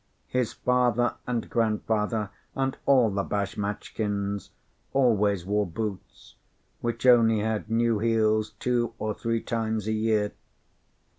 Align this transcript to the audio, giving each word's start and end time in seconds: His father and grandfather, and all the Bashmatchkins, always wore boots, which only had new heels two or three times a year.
His 0.29 0.51
father 0.53 1.13
and 1.27 1.47
grandfather, 1.47 2.31
and 2.55 2.75
all 2.87 3.11
the 3.11 3.21
Bashmatchkins, 3.23 4.49
always 4.93 5.45
wore 5.45 5.67
boots, 5.67 6.33
which 6.79 7.05
only 7.05 7.37
had 7.41 7.69
new 7.69 7.99
heels 7.99 8.53
two 8.57 8.95
or 8.97 9.13
three 9.13 9.41
times 9.43 9.85
a 9.85 9.91
year. 9.91 10.33